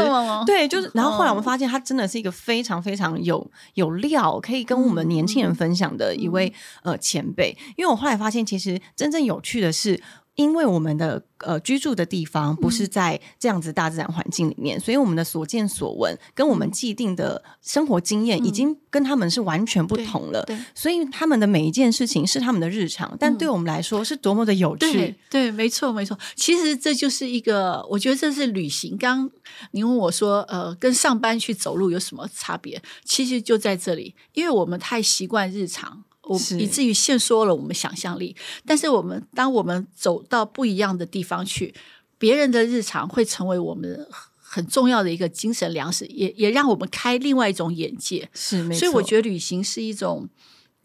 [0.46, 0.90] 对，就是。
[0.94, 6.52] 然后后来我们发现，他真的是一个非常非常有有料，可以跟我们年轻人分享的一位
[6.84, 7.56] 呃前辈。
[7.78, 10.02] 因为我后来发现，其实真正有趣的是。
[10.42, 20.44] 因为我们的呃居住的地方不是在这样子大自然环境里面，所以我们的所见所闻跟我们既定的生活经验已经跟他们是完全不同了。
[20.44, 25.16] 对，所以他们的每一件事情是他们的日常，但对我们来说是多么的有趣对。
[25.30, 26.18] 对，没错没错。
[26.36, 28.98] 其实这就是一个，我觉得这是旅行。
[28.98, 29.32] 刚刚
[29.72, 32.82] 您问我说，呃，跟上班去走路有什么差别？
[33.06, 36.04] 其实就在这里，因为我们太习惯日常。
[36.24, 41.74] 我以至于限缩了我们想象力，但是我们当我们走到不一样的地方去，
[42.18, 44.08] 别人的日常会成为我们
[44.38, 48.30] 很重要的一个精神粮食，也也让我们开另外一种眼界。
[48.34, 48.72] 是。
[48.74, 50.30] 所以我觉得旅行是一种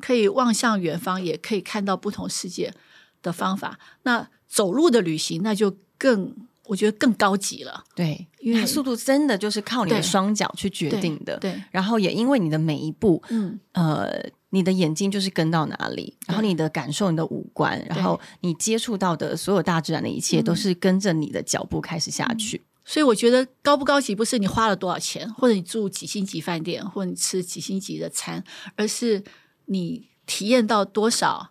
[0.00, 2.72] 可以望向远方，也可以看到不同世界
[3.22, 3.78] 的方法。
[4.04, 6.34] 那走路的旅行，那就更
[6.66, 7.82] 我觉得更高级了。
[7.94, 11.38] 对，因为它速度真的就是靠你的对双脚去决定的。
[11.38, 14.10] 对，然后也因为你的每一步，嗯，呃，
[14.50, 22.62] 你的眼睛就是跟到哪里，然后你的感受、你的五官，然后你接触到的所有大自然的一切，都是跟着你的脚步开始下去。
[22.84, 28.44] 所以我觉得高不高级不是你花了多少钱，或者你住几星级饭店，或者你吃几星级的餐，
[28.76, 29.24] 而是
[29.64, 31.50] 你体验到多少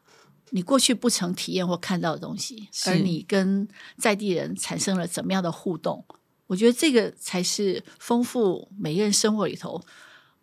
[0.52, 6.04] 你过去不曾体验或看到的东西，而你跟在地人产生了怎么样的互动。
[6.48, 9.82] 我觉得这个才是丰富每个人生活里头，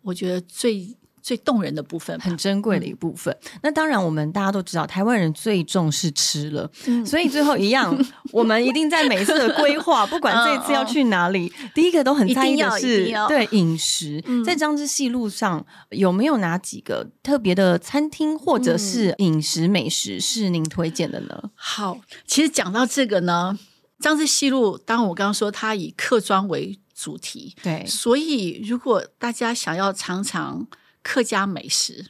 [0.01, 2.19] 我觉得最最动人的部分。
[2.19, 3.35] 很珍贵的一部分。
[3.63, 7.97] 那当然，我们大家都知道，台湾人最重视吃了，嗯 所以最后一样，
[8.31, 14.21] 我们一定在每一次的规划，不管这一次要去哪里，第一个都很在意的是对饮食。
[14.45, 21.49] 在张之戏路上有没有哪几个特别的餐厅或者是饮食美食是您推荐的呢？
[21.55, 23.57] 好，其实讲到这个呢，
[23.99, 30.67] 张之西路，当然我刚刚说它以客庄为主题，对，所以如果大家想要尝尝
[31.03, 32.07] 客家美食，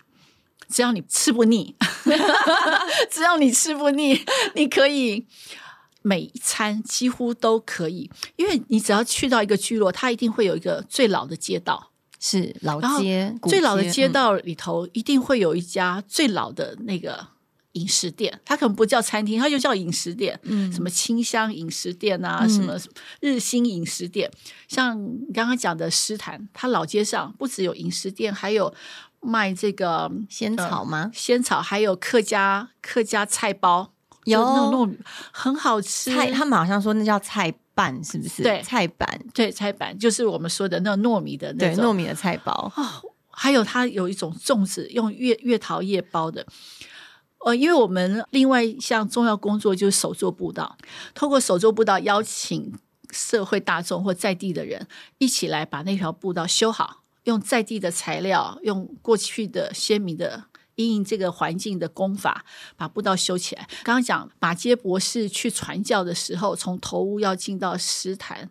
[0.70, 1.76] 只要你吃不腻，
[3.12, 4.24] 只要你吃不腻，
[4.56, 5.26] 你可以
[6.02, 17.33] 每一餐几乎都可以，因为你只要去到一个聚落，它一定会有一个最老的街道，是老街，最老的街嗯道里头一定会有一家最老的那个。
[17.74, 20.40] 饮食店，它可能不叫餐厅，它就叫饮食店。
[20.44, 22.78] 嗯，什么清香饮食店啊，什么
[23.20, 24.32] 日新饮食店，
[24.68, 28.74] 像你刚刚讲的诗坛，它老街上不只有饮食店，还有
[29.22, 31.10] 卖这个仙草吗？
[31.14, 33.92] 仙草，还有客家客家菜包，
[34.26, 34.98] 有那种糯米
[35.32, 36.14] 很好吃。
[36.14, 38.44] 菜，他们好像说那叫菜板，是不是？
[38.44, 42.72] 对菜板，对菜板就是我们说的那种糯米的那对，种糯米的菜包。
[43.36, 46.46] 还有它有一种粽子用月月桃叶包的。
[47.46, 50.78] 呃，因为我们另外一项重要工作就是手作步道，
[51.14, 52.74] 透过手作步道邀请
[53.12, 62.46] 社会大众或在地的人一起来把那条步道修好，用在地的材料，用过去的鲜明的因应这个环境的功法，
[62.78, 63.68] 把步道修起来。
[63.84, 68.50] 刚刚讲马杰博士去传教的时候，从头屋要进到石坛。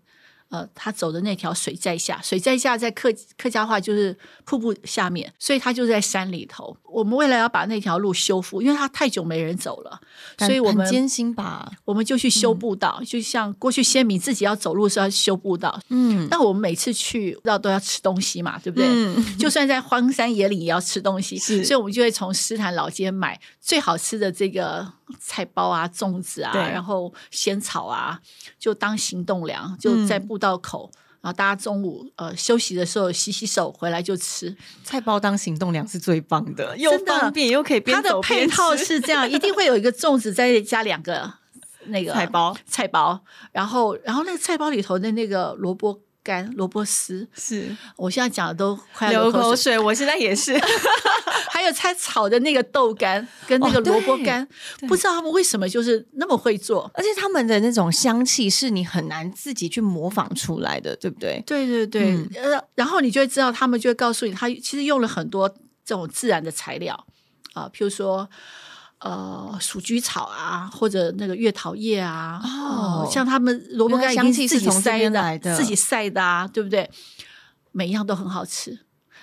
[0.52, 6.76] 呃，他走的那条水在下，水在下在客客家话就是瀑布下面，所以他就在山里头。
[6.84, 9.98] 我们为了要把那条路修复，因为它太久没人走了，
[10.36, 11.72] 所以我们艰辛吧？
[11.86, 15.80] 我们就去修步道，就像过去先民自己要走路是要修步道。
[15.88, 18.86] 嗯，那我们每次去步道都要吃东西嘛，对不对？
[18.86, 24.86] 嗯就算在荒山野岭也要吃东西，是所以我们就会从诗坛老街买最好吃的这个
[25.18, 28.20] 菜包啊、粽子啊，然后仙草啊，
[28.58, 30.90] 就当行动粮，就在步道口。
[31.20, 34.56] 然后大家中午呃休息的时候洗洗手，回来就吃。
[34.82, 41.32] 菜包当行动粮是最棒的，又方便又可以边它的配套是这样，一定会有一个粽子，再加两个
[41.86, 43.20] 那个菜包，菜包，
[43.52, 49.78] 然后然后那个菜包里头的那个萝卜干、萝卜丝，是我现在讲的都快要流流口水。
[49.78, 50.58] 我现在也是。
[51.50, 54.46] 还有菜炒的那个豆干跟那个萝卜干，
[54.88, 56.90] 不知道他们为什么就是那么会做。
[56.94, 61.42] 而且他们的那种香气是你很难自己去模仿出来的，对不对？
[61.46, 62.26] 对对对，
[62.74, 65.48] 然后你就会知道，他们就会告诉你，他其实用了很多
[65.84, 67.06] 这种自然的材料
[67.52, 68.28] 啊，譬如说。
[69.04, 76.88] 呃，鼠菊草啊，或者那个月桃叶啊，哦呃像他们萝卜干已经自己是从这塞的，自己晒的啊，对不对？
[77.72, 78.78] 每一样都很好吃。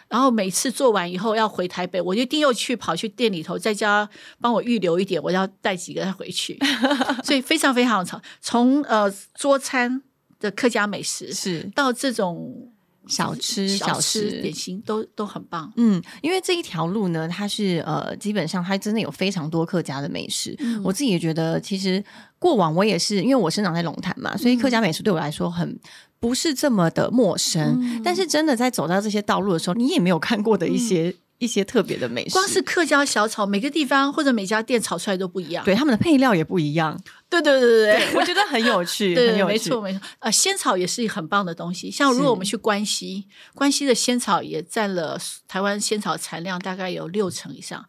[0.09, 4.09] 然后每次做完以后要回台北，我就一定又去跑去店里头，在家
[4.41, 6.57] 帮我预留一点，我要带几个再回去，
[7.23, 8.19] 所以非常非常长。
[8.41, 10.01] 从呃桌餐
[10.39, 12.73] 的客家美食是到这种
[13.09, 15.71] 小吃小小吃吃点心都都很棒。
[15.75, 20.55] 嗯，因为这一条路呢，它是呃，基本上它真的有非常多客家的美食。
[20.59, 22.03] 嗯我自己也觉得，其实
[22.37, 25.77] 过往我也是，因为我生长在龙潭嘛，所以客家美食对我来说很
[26.19, 27.79] 不是这么的陌生。
[27.81, 35.65] 嗯但是真的在走到这些道路的时候，你也没有看过的一些、一些特别的美食，光是客家小炒，每个地方或者每家店炒出来都不一样。
[35.65, 37.01] 对他们的配料也不一样。
[37.29, 38.15] 对对对对对。
[38.15, 39.53] 我觉得很有趣，对对，很有趣。
[39.53, 40.01] 没错没错。
[40.19, 41.89] 呃，仙草也是很棒的东西。
[41.89, 47.85] 像如果我们去关西，关西的仙草也占了台湾仙草产量大概有六成以上。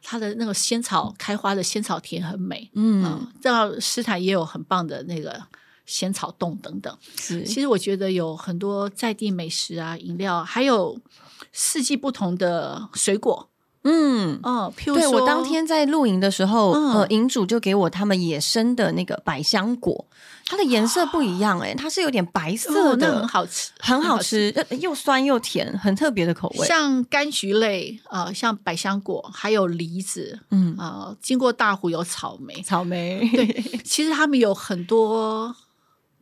[0.00, 5.42] 它的那个仙草开花的仙草田很美，嗯，嗯，这样诗坛也有很棒的那个
[5.88, 6.96] 仙草冻等等。
[7.16, 11.00] 是其实我觉得有很多在地美食啊、饮料，还有
[11.52, 13.48] 四季不同的水果。
[13.82, 14.38] 嗯。
[14.42, 20.06] 哦，譬如说，对我当天在露营的时候，嗯呃，营主就给我他们野生的那个百香果，
[20.46, 26.66] 它的颜色不一样、哎，它是有点白色哦那的，很好吃，很好吃，呃又酸又甜，很特别的口味。
[26.66, 35.54] 像柑橘类啊、呃像百香果，还有梨子，嗯，啊、经过大湖有草莓，草莓，对，其实他们有很多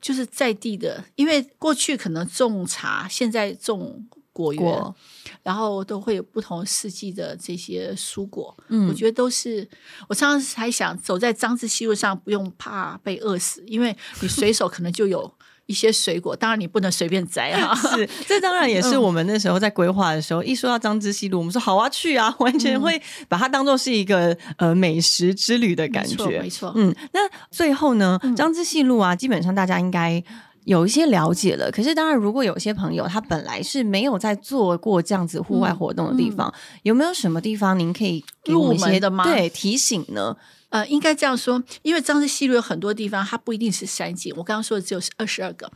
[0.07, 4.95] 就是在地的，因为过去可能种茶，现在种果园，果
[5.42, 8.57] 然后都会有不同四季的这些蔬果。
[8.69, 9.69] 嗯我觉得都是
[10.09, 15.29] 我常常还想走在张志西路上，不用怕被饿死，因为你随手可能就有
[15.66, 26.50] 一些水果，当然你不能随便摘哈、 是，这当然也是我们那时候在规划的时候，一说到张之西路，我们说好啊，去啊，完全会把它当做是一个呃美食之旅的感没错，觉没。
[26.50, 26.72] 错。
[26.76, 30.22] 嗯，那最后呢，张之细路啊，基本上大家应该。
[30.66, 36.52] 有一些了解了，可是当然，如果有些朋友他本来是没有在做过这样子户外活动的地方，
[36.83, 40.37] 有没有什么地方您可以给我们一些入门的吗对提醒呢？
[40.71, 44.33] 呃，应该这样说，因为张氏溪流有很多地方，它不一定是山景。
[44.37, 45.71] 我刚刚说的只有二十二个。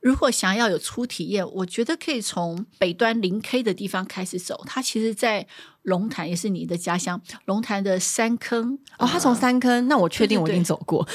[0.00, 4.62] 如果想要有初体验，我觉得可以从北端零 K 的地方开始走。
[4.66, 5.46] 它其实，在
[5.84, 8.78] 龙潭也是你的家乡，龙潭的三坑。
[8.98, 11.06] 哦，他从三坑，那我确定我已经走过。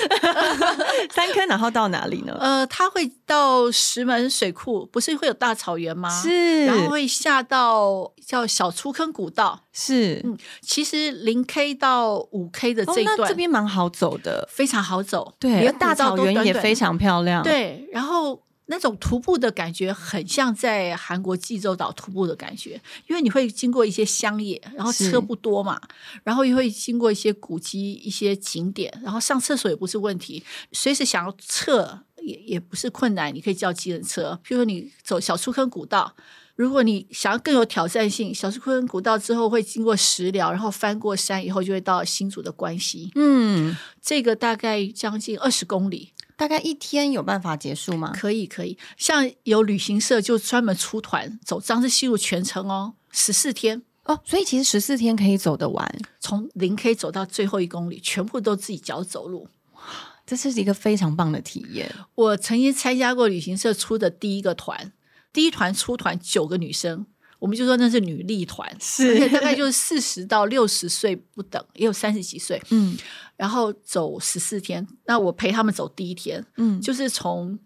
[1.12, 2.36] 三坑，然后到哪里呢？
[2.40, 6.10] 呃，他会到石门水库，不是会有大草原吗？
[6.10, 18.44] 是，然后会下到叫小出坑古道，是，嗯，其实零 K 到五 K 的这一段，这边蛮好走的，非常好走，对，大草原也非常漂亮，对，然后。
[18.72, 25.82] 那种徒步的感觉很像在韩国济州岛徒步的感觉，因为你会经过一些乡野，然后车不多嘛，
[26.24, 34.40] 然后又会经过一些古迹、一些景点，然后上厕所也不是问题，随时想要撤也也不是困难，你可以叫机人车。
[34.46, 36.16] 譬如说你走小出坑古道，
[36.56, 46.14] 如果你想要更有挑战性，小出坑古道之后会经过石寮，然后翻过山以后就会到新竹的关西，嗯，这个大概将近二十公里。
[46.40, 48.14] 大概一天有办法结束吗？
[48.16, 48.78] 可以，可以。
[48.96, 59.50] 像有旅行社就专门出团走张氏西路全程哦，十四天哦，所以其实十四天可以走得完，从零 K 走到最后一公里，全部都自己脚走路。
[59.74, 59.82] 哇，
[60.26, 61.94] 这是一个非常棒的体验。
[62.16, 64.94] 我曾经参加过旅行社出的第一个团，
[65.34, 67.06] 第一团出团九个女生。
[67.40, 69.28] 我们就说那是女力团，是。
[69.30, 72.98] 大概就是四十到六十岁不等，也有三十几岁，嗯，
[73.38, 77.58] 然后走十四天，那我陪他们走第一天，嗯，就是从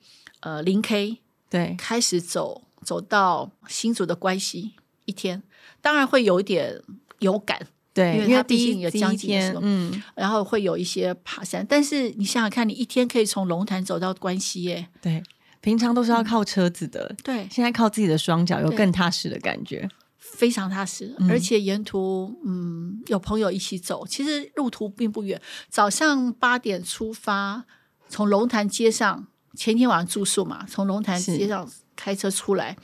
[0.41, 1.17] 呃零 K
[1.49, 1.76] 对。
[1.78, 4.74] 开始走，走到新竹的关系
[5.05, 5.41] 一天，
[5.82, 6.80] 当然会有一点
[7.19, 15.24] 有感，对，因为它毕竟有将近的时候，嗯，然后会有一些爬山，但是你想想看，你一天可以从龙潭走到关西耶，对。
[15.64, 21.16] 平常都是要靠车子的，对，现在靠自己的双脚，有更踏实的感觉，非常踏实。
[21.30, 25.41] 而且沿途，嗯，有朋友一起走，其实路途并不远。
[25.70, 27.64] 早上八点出发，
[28.09, 32.76] 从龙潭街上，前天晚上住宿嘛，从龙潭街上开车出来。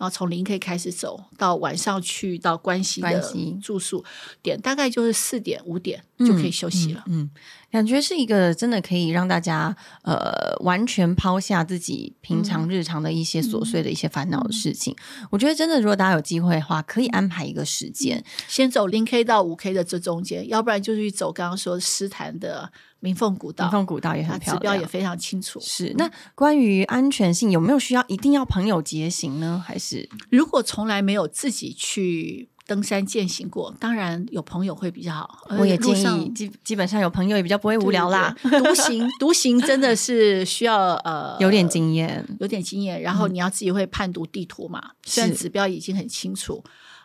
[0.00, 3.20] 然后从零 K 开始走到晚上去到关西的
[3.62, 4.02] 住宿
[4.42, 7.04] 点，大概就是四点五点就可以休息了。
[7.06, 7.28] 嗯，
[7.70, 14.96] 感觉是一个真的可以让大家呃完全抛下自己平常日常的一些琐碎的一些烦恼的事情。
[15.28, 22.72] 我觉得真的，如果大家有机会的话，可以安排一个时间，先走零 K 到五 K 的这中间，要不然就去走刚刚说诗坛的。
[23.00, 25.58] 明凤古道，明凤古道也很漂亮，指标也非常清楚。
[25.60, 29.62] 是那关于安全性，有没有需要一定要朋友结行呢？
[29.66, 35.46] 还是如果从来没有自己去登山践行过，当然有朋友会比较好。
[35.58, 38.36] 我也建议基基本上有朋友也比较不会无聊啦。
[38.42, 46.62] 独行独行真的是需要呃有点经验，有点经验，然后你要自己会判读地图嘛，虽然指标已经很清楚。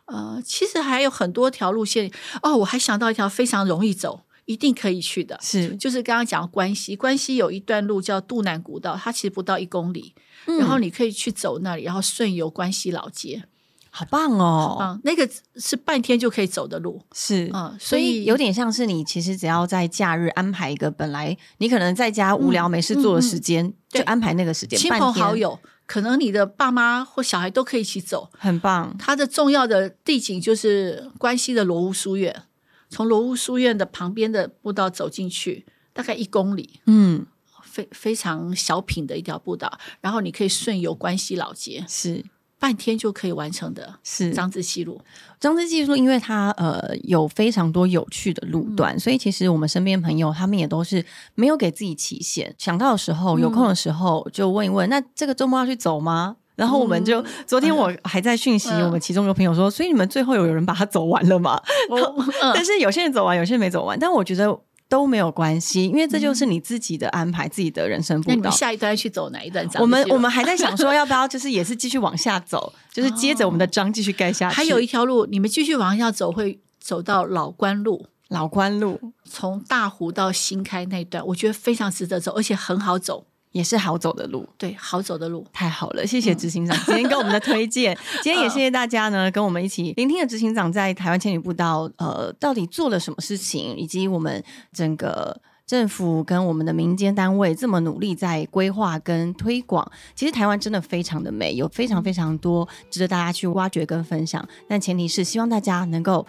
[0.07, 2.11] 呃，其实还有很多条路线
[2.43, 4.24] 哦，我还想到一条非常容易走。
[4.45, 5.75] 一定可以去的，是。
[5.75, 10.13] 就是刚刚讲关西，关西有一段路叫渡南古道，它其实不到一公里，
[10.45, 13.43] 然后你可以去走那里，然后顺游关西老街，
[13.89, 14.77] 好棒哦！
[14.79, 17.49] 嗯，那个是半天就可以走的路，是。
[17.53, 28.95] 嗯，所以有点像是你其实只要在假日安排一个本来你可能在家无聊没事做的时间，就安排那个时间，亲朋好友，可能你的爸妈或小孩都可以一起走，很棒。
[28.99, 32.43] 它的重要的地景就是关西的罗屋书院。
[32.89, 37.25] 从罗屋书院的旁边的步道走进去，大概一公里，嗯，
[37.63, 42.23] 非非常小品的一条步道，然后你可以顺游关西老街，是
[42.57, 43.99] 半天就可以完成的。
[44.03, 45.01] 是张之西路，
[45.39, 56.37] 张之西路，因为它呃有非常多有趣的路段，所以其实我们身边朋友他们也都是没有给自己期限，想到的时候有空的时候就问一问，那这个周末要去走吗？
[56.55, 61.61] 然后我们就昨天我还在讯息我们其中一个朋友说，所以你们最后有有人把它走完了吗？
[62.53, 63.97] 但是有些人走完，有些人没走完。
[63.99, 68.49] 但我觉得都没有关系，因为这就是你自己的安排，自己的人生步道。
[68.51, 69.67] 下一段去走哪一段？
[69.79, 74.55] 我们我们还在想说，要不要就是也是继续往下走，就是接着我们的章继续盖下去。
[74.55, 78.07] 还有一条路，你们继续往下走，会走到老关路。
[78.29, 83.27] 老关路从大湖到新开那段，我觉得非常值得走，而且很好走。
[83.55, 94.43] 也是好走的路，对，好走的路，太好了，谢谢执行长今天跟我们的推荐， 今天也谢谢大家呢，跟我们一起聆听了执行长在台湾千里步道，呃，到底做了什么事情，以及我们
[94.73, 106.27] 整个政府跟我们的民间单位这么努力在规划跟推广，其实台湾真的非常的美，有非常非常多值得大家去挖掘跟分享，但前提是希望大家能够。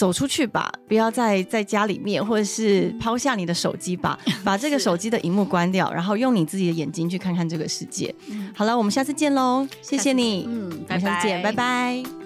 [0.00, 8.14] 走出去吧，不要再在家里面，或者是抛下你的手机吧， 把这个手机的荧幕关掉，然后用你自己的眼睛去看看这个世界。
[8.56, 12.19] 好了，我们下次见喽，谢谢你，嗯，拜拜，拜拜。